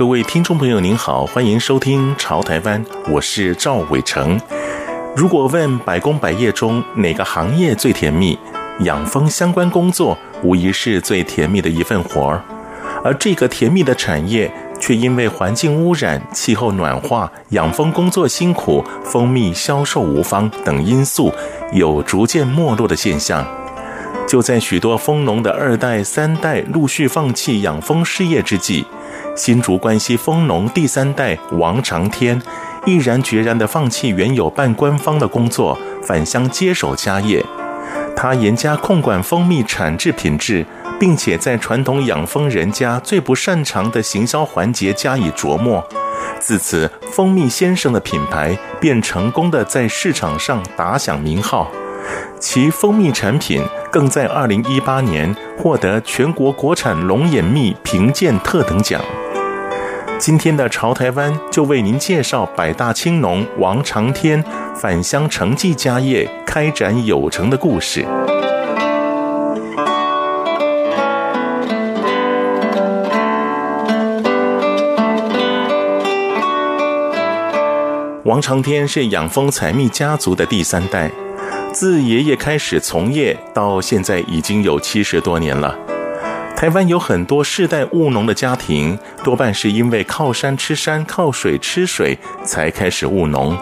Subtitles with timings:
[0.00, 4.40] 各位听众朋友，您好，欢迎收听《潮台湾》，我是赵伟成。
[5.14, 8.38] 如果问百工百业中哪个行业最甜蜜，
[8.78, 12.42] 养蜂相关工作无疑是最甜蜜的一份活儿。
[13.04, 14.50] 而这个甜蜜的产业，
[14.80, 21.30] 却因为环境污染、气候暖化、养蜂工作辛苦、蜂蜜销售无方等因素，
[21.74, 23.46] 有逐渐没落的现象。
[24.26, 28.86] 就在许多蜂农的二代、三代陆续放弃养蜂事业之际，
[29.36, 32.40] 新竹关西蜂农第三代王长天
[32.84, 37.44] 毅然决然地放弃原有半官方的工作，返乡接手家业。
[38.16, 40.66] 他严加控管蜂蜜产制品质，
[40.98, 45.82] 并且在传统养蜂人家最不擅长的行销环节加以琢磨。
[46.38, 51.70] 自此，蜂蜜先生的品牌便成功地在市场上打响名号。
[52.38, 59.00] 其蜂蜜产品更在二零一八年获得全国国产龙眼蜜评鉴特等奖。
[60.20, 64.44] 今天的潮台湾就为您介绍百大青农王长天
[64.76, 68.04] 返乡承继家业、开展有成的故事。
[78.24, 81.10] 王长天是养蜂采蜜家族的第三代。
[81.72, 85.89] 自爷爷开始从业到现在已经有七十多年了。
[86.60, 93.56] 台湾有很多世代务农的家庭，多半是因为靠山吃山、靠水吃水才开始务农。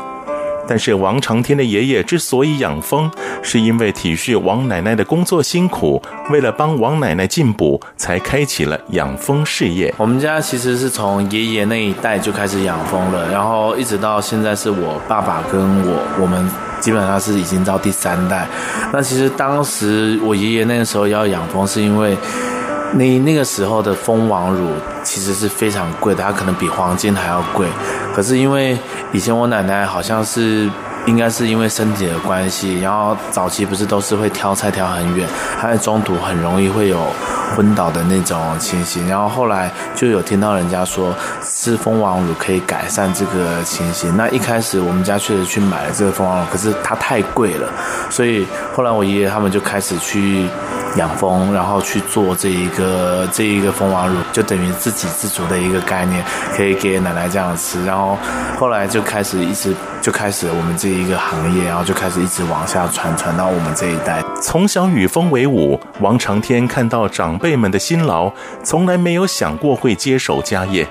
[0.66, 3.08] 但是王长天的爷爷之所以养蜂，
[3.40, 9.94] 是因为体恤王奶奶的工作辛苦，为了帮王奶奶进补，才开启了养蜂事业。
[9.96, 16.50] 我们家其实是从爷爷那一代就开始养蜂了，然后一直到现在是我爸爸跟我我们。
[16.80, 18.46] 基本上是已经到第三代。
[18.92, 22.16] 那其实当时我爷爷那个时候要养蜂，是因为
[22.92, 24.70] 那那个时候的蜂王乳
[25.02, 27.66] 其实是非常贵的，它可能比黄金还要贵。
[28.14, 28.78] 可是因为
[29.12, 30.70] 以前我奶奶好像是。
[31.06, 35.26] 应该是因为身体的关系，然后早期不是都是会挑菜挑很远，
[35.58, 36.98] 他在中途很容易会有
[37.56, 44.14] 昏倒的那种情形，然后后来就有听到人家说吃蜂王乳可以改善这个情形。
[44.18, 47.66] 那一开始我们家确实去买了这个蜂王乳，可是它太贵了，
[48.10, 50.46] 所以后来我爷爷他们就开始去
[50.98, 56.22] 养蜂，然后去做这一个这一个蜂王乳，就等于自给自足的一个概念，
[56.54, 57.82] 可以给奶奶这样吃。
[57.86, 58.18] 然后
[58.58, 59.74] 后来就开始一直。
[60.00, 64.22] 就开始我们这一个行业，然后就开始一直往下传，传到我们这一代。
[64.40, 68.32] 从小与蜂为伍，王长天看到长辈们的辛劳，
[68.62, 70.86] 从来没有想过会接手家业，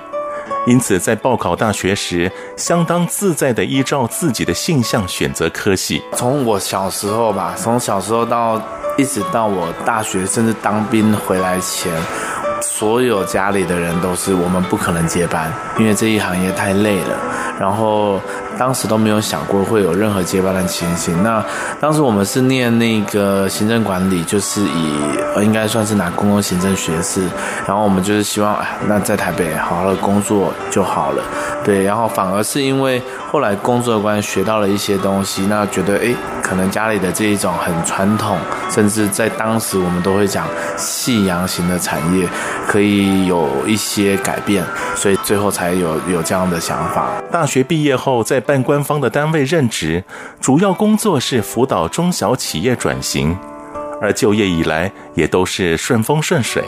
[0.66, 6.00] 因此在报考大学时，相当自在地依照自己的性向选择科系。
[6.14, 8.62] 从我小时候吧，从小时候到
[8.98, 11.92] 一直到我大学，甚至当兵回来前，
[12.60, 17.16] 所有家里的人都是我们不可能接班，因为这一行业太累了。
[17.58, 18.20] 然后。
[18.58, 21.22] 当时都没有想过会有任何接班的情形。
[21.22, 21.40] 那
[21.80, 24.98] 当时我们是念那个行政管理，就是以
[25.36, 27.22] 呃应该算是拿公共行政学士。
[27.68, 31.22] 然后我们就是希望，哎，那在台北好好的工作就好了。
[31.64, 38.36] 对，然后反而是因为后来工作的关系学到了一些东西，那觉得哎，可能家里的这一种很传统，
[38.68, 42.28] 甚至在当时我们都会讲夕阳型的产业，
[42.66, 44.64] 可以有一些改变，
[44.96, 47.10] 所以最后才有有这样的想法。
[47.30, 50.04] 大学毕业后，在半官方的单位任职，
[50.40, 53.36] 主要工作是辅导中小企业转型，
[54.00, 56.62] 而就业以来也都是顺风顺水。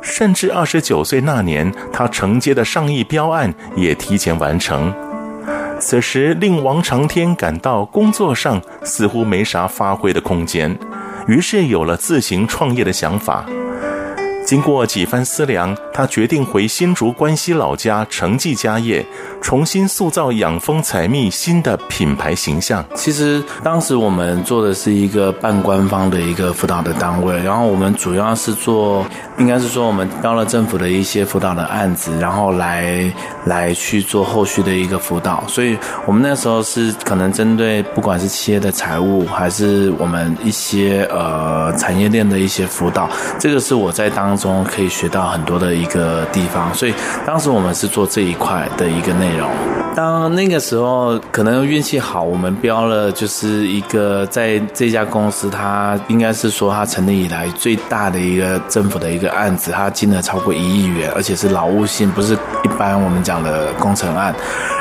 [0.00, 4.92] 甚至二十九岁那年，他承接的上亿标案也提前完成。
[5.80, 10.76] 此时令王长天感到工作上似乎没啥发挥的空间，
[11.26, 13.44] 于是有了自行创业的想法。
[14.52, 19.02] 经过几番思量，他决定回新竹关西老家承继家业，
[19.40, 22.84] 重新塑造养蜂采蜜新的品牌形象。
[22.94, 29.06] 其实当时我们做的是一个半官方的一个辅导的单位，然后我们主要是做，
[29.38, 33.10] 应该是说我们标了政府的一些辅导的案子，然后来
[33.46, 35.42] 来去做后续的一个辅导。
[35.48, 43.08] 所以我们那时候是可能针对不管是企业的财务，还是我们一些呃产业链的一些辅导，
[43.40, 46.92] 这个是我在当中可以学到很多的一个地方，所以
[47.24, 49.48] 当时我们是做这一块的一个内容。
[49.94, 62.32] 当那个时候可能运气好，我们标了就是一个在这家公司，它应该是说它成立以来最大的一个政府的一个案子，它金额超过一亿元，而且是劳务性，不是
[62.64, 64.34] 一般我们讲的工程案。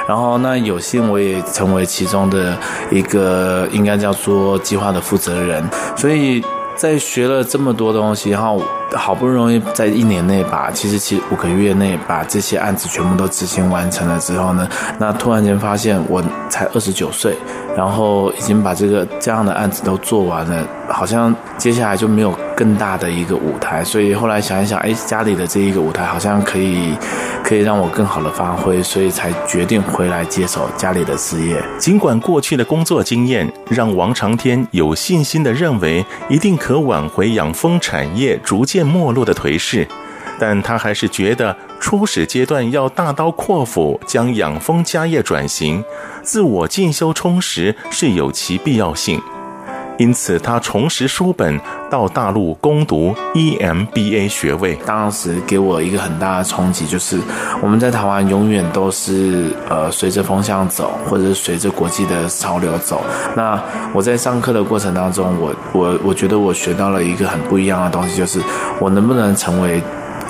[0.08, 2.58] 然后那有幸我也成为其中的
[2.90, 5.64] 一个应该叫做计划的负责人，
[5.96, 6.42] 所以。
[6.82, 8.60] 在学了这么多东西，然后
[8.96, 14.68] 好不容易在一年内把，其实其实五个月内把这些案子全部都执行完成了之后呢，
[14.98, 17.38] 那突然间发现我才二十九岁，
[17.78, 26.94] 然后已经把这个这样的案子都做完了，好像接下来就没有更大的一个舞台，所以后来想一想，哎，家里的这一个舞台好像可以。
[27.44, 31.62] 可以让我更好的发挥，所以才决定回来接手家里的事业。
[31.78, 39.86] 尽管过去的工作经验让王长天有信心地认为一定可挽回养蜂产业逐渐没落的颓势，
[40.40, 45.84] 但他还是觉得初始阶段要大刀阔斧将养蜂家业转型，
[46.22, 49.22] 自我进修充实是有其必要性。
[50.02, 54.76] 因此，他重拾书本，到大陆攻读 EMBA 学位。
[54.84, 57.20] 当时给我一个很大的冲击，就是
[57.62, 63.04] 我们在台湾永远都是呃随着风向走，或者是随着国际的潮流走。
[63.36, 63.62] 那
[63.94, 68.42] 我在上课的过程当中，我我我觉得我学到了一个很不一样的东西，就是
[68.80, 69.80] 我能不能成为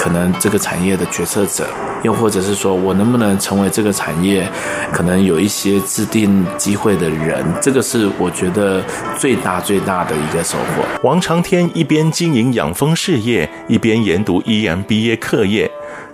[0.01, 1.67] 可能这个产业的决策者。
[2.01, 4.49] 又或者是说，我能不能成为这个产业
[4.91, 7.45] 可能有一些制定机会的人？
[7.61, 8.83] 这个是我觉得
[9.19, 10.83] 最大最大的一个收获。
[11.03, 15.69] 王长天一边经营养蜂事业，一边研读 EMBA 课业，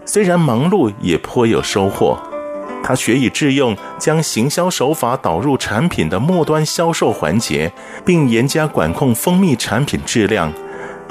[0.06, 2.19] 虽然忙碌，也颇有收获。
[2.83, 7.72] 他学以致用，将行销手法导入产品的末端销售环节，
[8.04, 10.51] 并严加管控蜂蜜产品质量。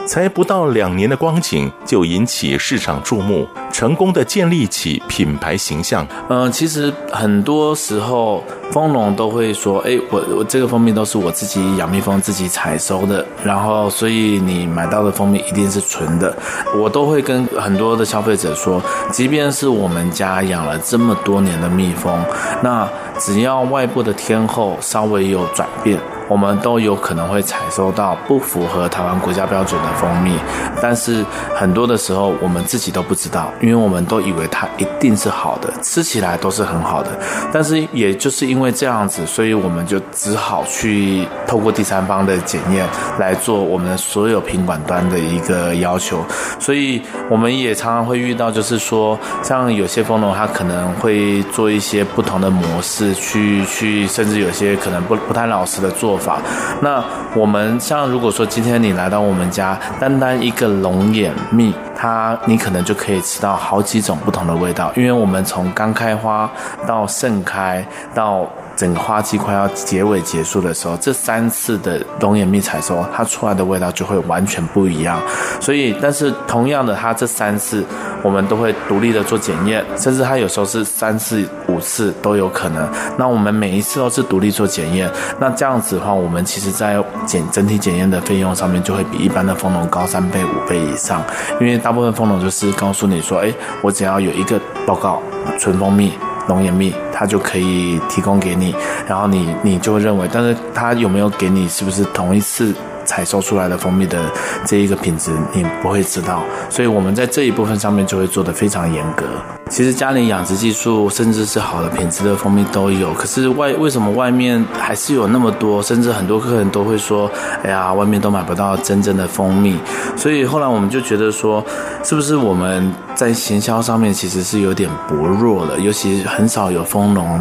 [0.07, 6.07] 才不到两年的光景，就引起市场注目，成功的建立起品牌形象。
[6.29, 16.35] 嗯、其实很多时候，蜂农都会说：“哎，我我这个蜂蜜都是我自己养蜜蜂自己采收的，然后所以你买到的蜂蜜一定是纯的。”
[16.79, 18.81] 我都会跟很多的消费者说，
[19.11, 22.19] 即便是我们家养了这么多年的蜜蜂，
[22.63, 22.89] 那
[23.19, 25.99] 只要外部的天候稍微有转变。
[26.29, 30.33] 我们都有可能会采收到不符合台湾国家标准的蜂蜜，
[30.81, 31.25] 但是
[31.55, 37.11] 很多的时候我们自己都不知道，因为我们都以为它一定是好的，吃起来都是很好的。
[37.53, 42.87] 但是也就是因为这样子，所以我们就只好去透过第三方的检验
[43.19, 46.25] 来做我们所有品管端的一个要求。
[46.59, 56.39] 所以我们也常常会遇到，就是说像有些蜂农他可能会做一些不同的模式，去去甚至有些可能不不太老实的做法。
[56.81, 57.03] 那
[57.35, 66.51] 我们像如果说今天你来到我们家，单单一个龙眼蜜，它你可能就可以吃到好几种不同的味道，因为我们从刚开花
[66.87, 68.47] 到盛开到。
[68.77, 75.21] 整个花期快要结尾结束的时候，这三次的龙眼蜜采收，它出来的味道就会完全不一样。
[75.61, 77.83] 所以，但是同样的，它这三次
[78.23, 82.87] 我们都会独立的做检验，甚至它有时候是三次、五次都有可能。
[83.17, 91.23] 那我们每一次都是独立做检验，那这样子的话，我们其实在检整体检验的费用上面就会比一般的蜂农高三倍、五倍以上。
[91.61, 95.23] 因为大部分蜂农就是告诉你说，哎，我只要有一个报告，
[95.59, 96.13] 纯蜂蜜。
[96.49, 98.75] 龙眼蜜，它就可以提供给你，
[99.07, 102.75] 然后你你就会认为，但是它有没有给你，是不是同一次？
[103.07, 104.31] 采收出来的蜂蜜的
[104.67, 109.25] 这一个品质，你不会知道，所以我们在这一部分上面就会做得非常严格。
[109.69, 117.29] 其实家里养殖技术，甚至是好的品质的蜂蜜都有，可是外为什么外面还是有那么多，甚至很多客人都会说，
[117.65, 119.77] 哎呀，外面都买不到真正的蜂蜜。
[120.17, 121.65] 所以后来我们就觉得说，
[122.05, 127.41] 是不是我们在行销上面其实是有点薄弱了，尤其很少有蜂农。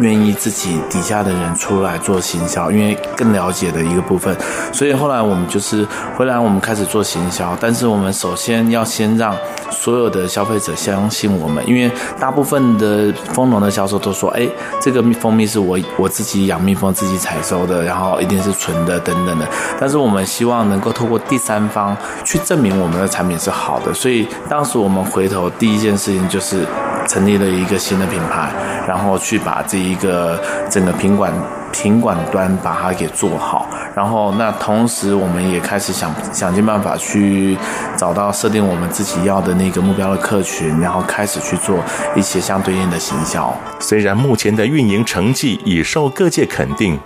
[0.00, 4.36] 愿意自己底下的人出来做行销，因为更了解的一个部分。
[4.72, 9.36] 所以后来我们就是，后来我们开始做行销，但是我们首先要先让
[9.70, 14.48] 所有的消费者相信我们，因为大部分的蜂农的销售都说，哎，
[14.80, 19.46] 这个蜂蜜是我我自己养蜜蜂自己采收的，然后一定是纯的等等的。
[19.78, 26.64] 但是我们希望能够透过第三方去证明我们的产品是好的，所以当时我们回头第一件事情就是
[27.10, 28.48] 成立了一个新的品牌，
[28.86, 30.40] 然后去把这一个
[30.70, 31.32] 整个品管
[31.72, 37.58] 品管端把它给做好，然后那同时我们也开始想想尽办法去
[37.96, 41.78] 找到设定我们自己要的那个目标的客群，然后开始去做
[42.14, 43.52] 一些相对应的行销。
[43.80, 46.96] 虽然目前的运营成绩已受各界肯定。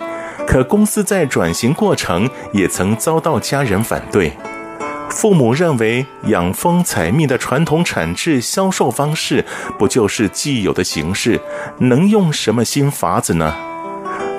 [0.47, 4.31] 可公司在转型过程也曾遭到家人反对，
[5.09, 9.43] 父母认为养蜂采蜜的传统产制销售方式
[9.77, 11.39] 不就是既有的形式，
[11.79, 13.53] 能用什么新法子呢？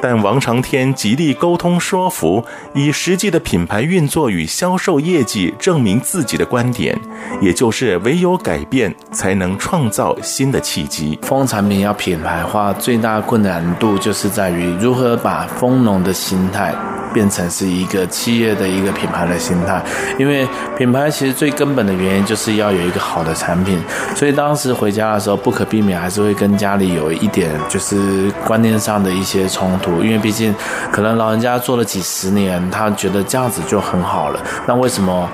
[0.02, 2.44] 但王长天极力沟通说服，
[2.75, 6.96] 以实际的品牌运作与销售业绩证明自己的观点，
[7.40, 11.18] 也就是唯有改变才能创造新的契机。
[11.23, 16.75] 蜂产品要品牌化，最大困难度就是在于如何把蜂农的心态。
[17.16, 19.82] 变成是一个企业的一个品牌的心态，
[20.18, 20.46] 因为
[20.76, 23.82] 品牌其实最根本的原因就是要有一个好的产品，
[24.14, 30.54] 所以当时回家的时候不可避免还是会跟家里有一点就是观念上的一些冲突，因为毕竟
[30.92, 35.26] 可能老人家做了几十年，他觉得这样子就很好了，那为什么？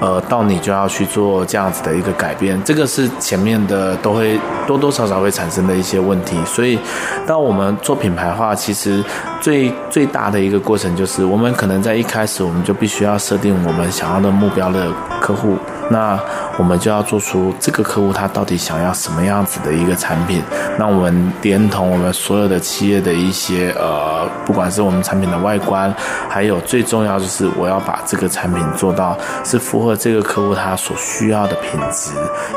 [0.00, 6.36] 呃，到你就要去做这样子的一个改变，这个是前面的都会多多少少会产生的一些问题。
[6.44, 6.78] 所以，
[7.26, 9.02] 当我们做品牌化，其实
[9.40, 15.56] 最最大的一个过程就是，我们可能在一开始我们就必须要设定我们想要的目标的客户。
[15.88, 16.18] 那
[16.58, 20.42] 我们就要做出这个客户他到底想要什么样子的一个产品。
[20.78, 25.94] 那我们连同我们所有的企业的一些呃，不管是我们产品的外观，
[26.28, 32.10] 还有最重要就是我要把这个产品做到是符合这个客户他所需要的品质。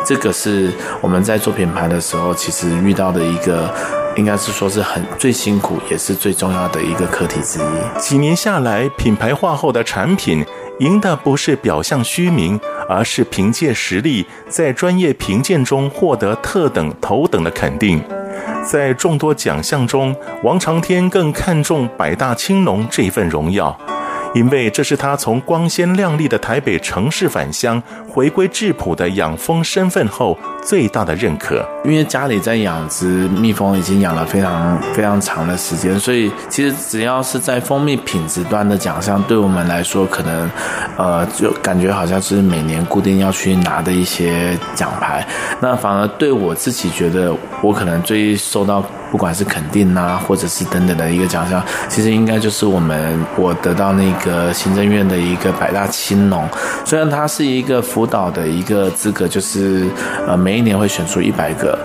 [0.06, 3.70] 这个是我们在做品牌的时候，其实遇到的一个，
[4.16, 8.00] 应该是说是很最辛苦也是最重要的一个课题之一。
[8.00, 10.46] 几年下来，品牌化后的产品
[10.80, 12.60] 赢的不是表象虚名。
[12.90, 18.04] 而是凭借实力，在专业评鉴中获得特等、头等的肯定。
[18.68, 23.80] 在众多奖项中，王长天更看重百大青龙这份荣耀。
[24.36, 27.82] 因为这是他从光鲜亮丽的台北城市返乡，
[28.20, 31.66] 回归质朴的养蜂身份后最大的认可。
[31.86, 40.52] 因为家里在养殖蜜蜂已经养了非常非常长的时间，所以其实只要是在蜂蜜品质端的奖项，对我们来说，可能
[40.98, 45.26] 呃就感觉好像是每年固定要去拿的一些奖牌。
[45.62, 48.84] 那反而对我自己觉得，我可能最受到。
[49.12, 56.48] 不管是肯定啊，或者是等等的一个奖项，其实应该就是我们我得到那个行政院的一个百大青农，
[56.86, 59.88] 虽然它是一个辅导的一个资格，就是
[60.28, 61.78] 呃每一年会选出一百个。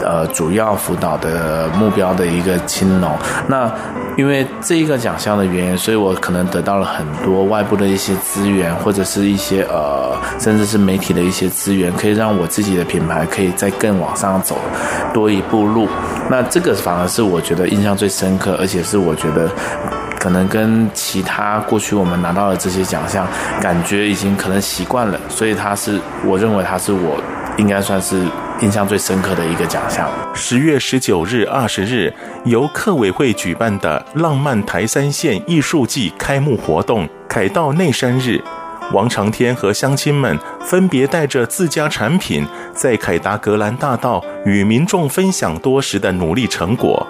[0.00, 3.12] 呃，主要辅导的目标的一个青农，
[3.48, 3.70] 那
[4.16, 14.56] 因为这一个奖项的原因，所以我可能得到了很多外部的一些资源，或者是一些呃，甚至是媒体的一些资源，可以让我自己的品牌可以再更往上走
[15.12, 15.88] 多一步路。
[16.30, 19.50] 那这个反而是我觉得印象最深刻，而且是我觉得
[20.18, 23.26] 可能跟其他过去我们拿到的这些奖项，
[23.60, 27.20] 感觉已经可能习惯了，所以它是我认为它是我
[27.56, 28.26] 应该算是。
[28.60, 30.10] 印象最深刻的一个奖项。
[30.34, 32.12] 十月十九日、二十日，
[32.44, 38.42] 由客委会举办的“浪漫台三线艺术季”开幕活动——凯道内山日，
[38.92, 42.44] 王长天和乡亲们分别带着自家产品，
[42.74, 47.06] 在凯达格兰大道与民众分享多时的努力成果。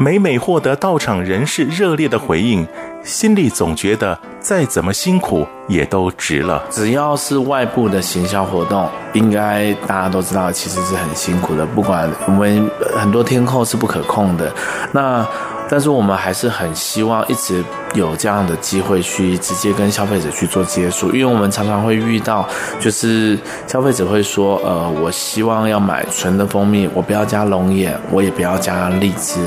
[0.00, 2.66] 每每获得到场人士热烈的回应，
[3.02, 6.62] 心里总觉得再怎么辛苦也都值了。
[6.70, 11.64] 只要是外部的行销活动，应该大家都知道，其实是很辛苦的。
[11.64, 14.52] 不管我们很多天后是不可控的，
[14.92, 15.26] 那。
[15.74, 17.60] 但是我们还是很希望一直
[17.94, 29.40] 有这样的机会去直接跟消费者去做接触，因为我们常常会遇到，就是消费者会说，呃，我希望要买纯的蜂蜜，我不要加龙眼，我也不要加荔枝。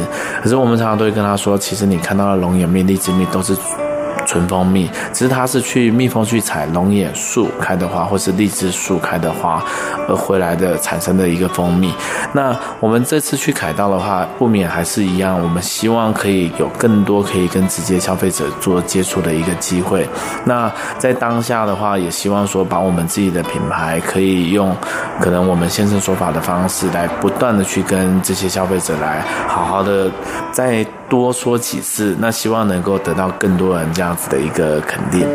[0.44, 3.56] 可是我们常常都会跟他说，其实你看到的龙眼蜜、荔枝蜜都是。
[4.28, 9.64] 纯蜂蜜，只是它是去蜜蜂去采龙眼树开的花，或是荔枝树开的花
[10.08, 11.92] 而回来的产生的一个蜂蜜。
[12.34, 20.08] 那我们这次去凯道的话，不免还是一样，我们希望可以有更多可以跟直接消费者做接触的一个机会。
[20.44, 24.76] 那在当下的话，也希望说把我们自己的品牌可以用
[25.22, 30.12] 可能我们现身说法的方式来不断的去跟这些消费者来好好的
[30.52, 35.28] 在多说几次，那希望能够得到更多人这样子的一个肯定。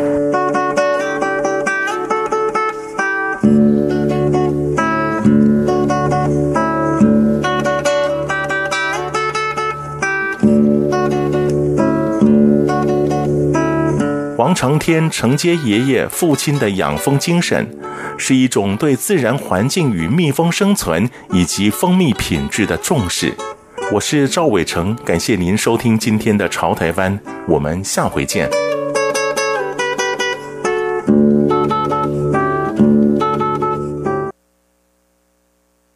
[14.37, 17.67] 王承天承接爷爷父亲的养蜂精神，
[18.17, 23.33] 是一种对自然环境与蜜蜂生存以及蜂蜜品质的重视。
[23.91, 28.49] 我是赵伟成，感谢您收听今天的《潮台湾》，我们下回见。